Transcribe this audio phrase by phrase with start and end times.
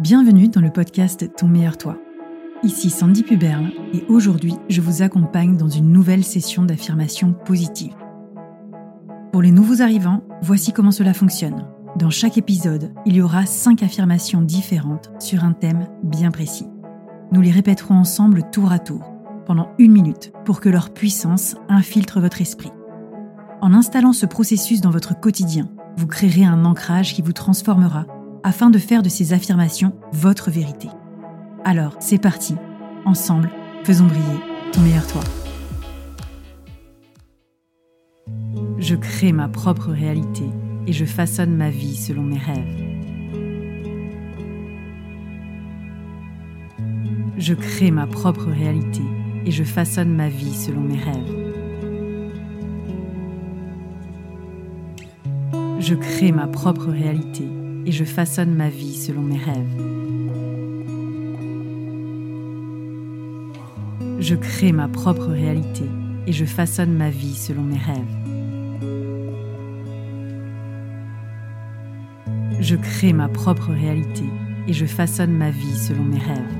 [0.00, 1.96] Bienvenue dans le podcast Ton meilleur toi.
[2.64, 7.94] Ici Sandy Puberle et aujourd'hui je vous accompagne dans une nouvelle session d'affirmation positive.
[9.30, 11.68] Pour les nouveaux arrivants, voici comment cela fonctionne.
[11.96, 16.66] Dans chaque épisode, il y aura 5 affirmations différentes sur un thème bien précis.
[17.30, 19.14] Nous les répéterons ensemble tour à tour,
[19.46, 22.72] pendant une minute, pour que leur puissance infiltre votre esprit.
[23.60, 28.06] En installant ce processus dans votre quotidien, vous créerez un ancrage qui vous transformera
[28.44, 30.88] afin de faire de ces affirmations votre vérité.
[31.64, 32.54] Alors, c'est parti.
[33.06, 33.50] Ensemble,
[33.84, 34.38] faisons briller
[34.72, 35.22] ton meilleur toi.
[38.78, 40.44] Je crée ma propre réalité
[40.86, 42.82] et je façonne ma vie selon mes rêves.
[47.38, 49.02] Je crée ma propre réalité
[49.46, 51.54] et je façonne ma vie selon mes rêves.
[55.80, 57.48] Je crée ma propre réalité
[57.86, 59.76] et je façonne ma vie selon mes rêves.
[64.20, 65.84] Je crée ma propre réalité
[66.26, 68.24] et je façonne ma vie selon mes rêves.
[72.60, 74.24] Je crée ma propre réalité
[74.66, 76.54] et je façonne ma vie selon mes rêves.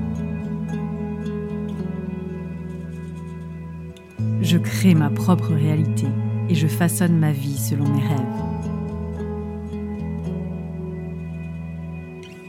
[4.41, 6.05] Je crée ma propre réalité
[6.49, 8.44] et je façonne ma vie selon mes rêves.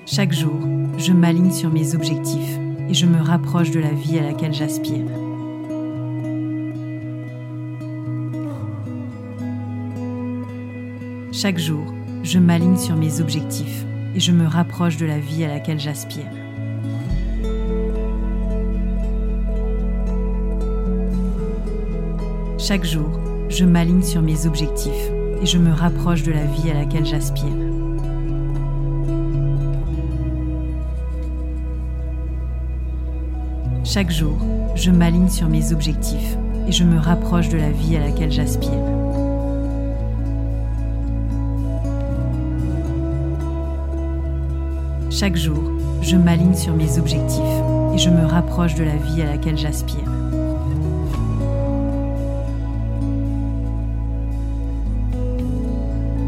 [0.08, 0.60] Chaque jour,
[0.98, 5.04] je m'aligne sur mes objectifs et je me rapproche de la vie à laquelle j'aspire.
[11.32, 15.48] Chaque jour, je m'aligne sur mes objectifs et je me rapproche de la vie à
[15.48, 16.30] laquelle j'aspire.
[22.58, 25.10] Chaque jour, je m'aligne sur mes objectifs
[25.42, 27.75] et je me rapproche de la vie à laquelle j'aspire.
[33.88, 34.36] Chaque jour,
[34.74, 38.72] je m'aligne sur mes objectifs et je me rapproche de la vie à laquelle j'aspire.
[45.08, 45.62] Chaque jour,
[46.02, 47.40] je m'aligne sur mes objectifs
[47.94, 50.10] et je me rapproche de la vie à laquelle j'aspire.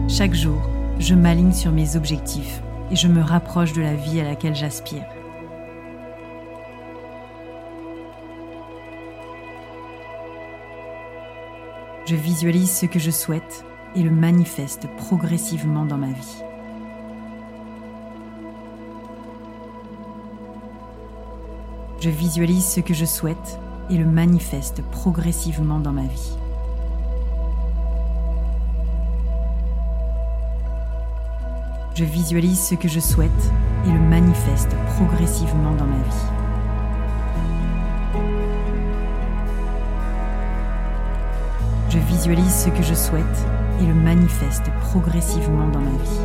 [0.08, 0.62] Chaque jour,
[1.00, 5.02] je m'aligne sur mes objectifs et je me rapproche de la vie à laquelle j'aspire.
[12.08, 16.42] Je visualise ce que je souhaite et le manifeste progressivement dans ma vie.
[22.00, 23.58] Je visualise ce que je souhaite
[23.90, 26.32] et le manifeste progressivement dans ma vie.
[31.94, 33.52] Je visualise ce que je souhaite
[33.84, 36.37] et le manifeste progressivement dans ma vie.
[42.18, 43.46] Visualise ce que je souhaite
[43.80, 46.20] et le manifeste progressivement dans ma vie.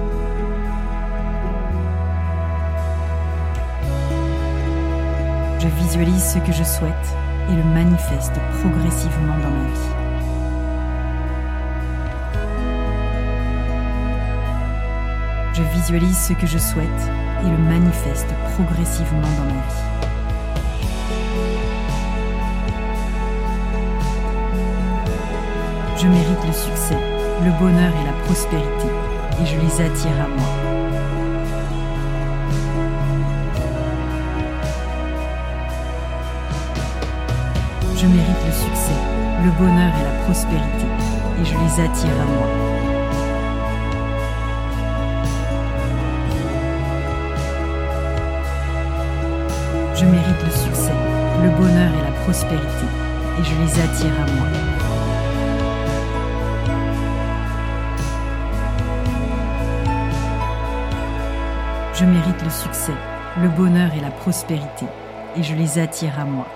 [5.59, 7.15] Je visualise ce que je souhaite
[7.51, 9.89] et le manifeste progressivement dans ma vie.
[15.53, 16.87] Je visualise ce que je souhaite
[17.45, 19.92] et le manifeste progressivement dans ma vie.
[26.03, 26.97] Je mérite le succès,
[27.45, 28.87] le bonheur et la prospérité,
[29.41, 30.49] et je les attire à moi.
[37.95, 38.99] Je mérite le succès,
[39.45, 40.87] le bonheur et la prospérité,
[41.39, 42.49] et je les attire à moi.
[49.95, 50.97] Je mérite le succès,
[51.43, 52.87] le bonheur et la prospérité,
[53.39, 54.72] et je les attire à moi.
[61.93, 62.93] Je mérite le succès,
[63.39, 64.87] le bonheur et la prospérité,
[65.37, 66.47] et je les attire à moi.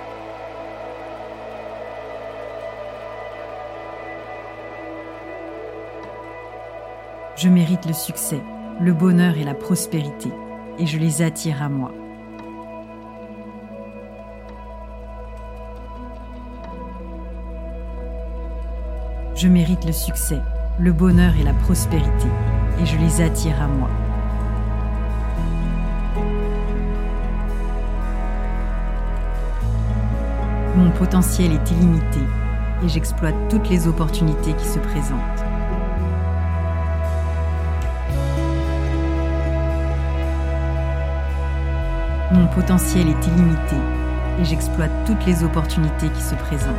[7.36, 8.42] Je mérite le succès,
[8.82, 10.30] le bonheur et la prospérité,
[10.80, 11.92] et je les attire à moi.
[19.36, 20.42] Je mérite le succès,
[20.80, 22.28] le bonheur et la prospérité,
[22.82, 23.90] et je les attire à moi.
[30.78, 32.20] Mon potentiel est illimité
[32.84, 35.44] et j'exploite toutes les opportunités qui se présentent.
[42.32, 43.76] Mon potentiel est illimité
[44.40, 46.76] et j'exploite toutes les opportunités qui se présentent.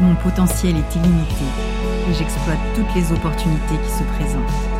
[0.00, 1.44] Mon potentiel est illimité
[2.10, 4.77] et j'exploite toutes les opportunités qui se présentent.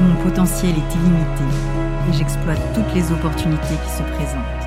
[0.00, 1.44] Mon potentiel est illimité
[2.08, 4.60] et j'exploite toutes les opportunités qui se présentent.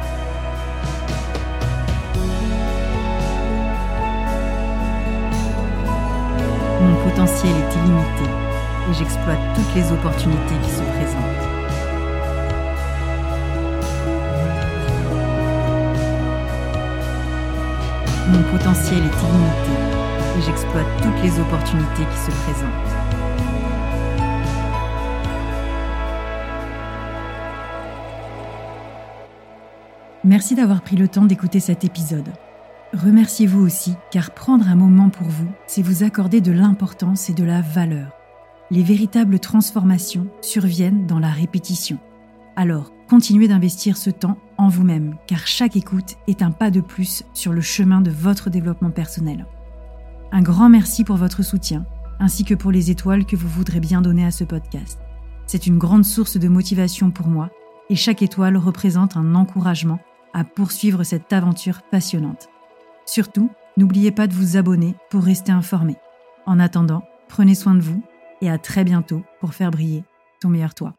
[6.81, 8.30] Mon potentiel est illimité
[8.89, 11.44] et j'exploite toutes les opportunités qui se présentent.
[18.30, 19.74] Mon potentiel est illimité
[20.38, 22.93] et j'exploite toutes les opportunités qui se présentent.
[30.25, 32.31] Merci d'avoir pris le temps d'écouter cet épisode.
[32.93, 37.43] Remerciez-vous aussi, car prendre un moment pour vous, c'est vous accorder de l'importance et de
[37.43, 38.07] la valeur.
[38.71, 41.97] Les véritables transformations surviennent dans la répétition.
[42.55, 47.23] Alors, continuez d'investir ce temps en vous-même, car chaque écoute est un pas de plus
[47.33, 49.45] sur le chemin de votre développement personnel.
[50.31, 51.85] Un grand merci pour votre soutien,
[52.21, 55.01] ainsi que pour les étoiles que vous voudrez bien donner à ce podcast.
[55.47, 57.49] C'est une grande source de motivation pour moi,
[57.89, 59.99] et chaque étoile représente un encouragement
[60.33, 62.50] à poursuivre cette aventure passionnante.
[63.06, 65.95] Surtout, n'oubliez pas de vous abonner pour rester informé.
[66.45, 68.03] En attendant, prenez soin de vous
[68.41, 70.03] et à très bientôt pour faire briller
[70.41, 70.95] ton meilleur toi.